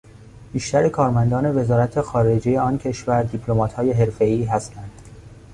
[0.53, 5.01] بیشتر کارمندان وزرات خارجهی آن کشور دیپلماتهای حرفهای هستند.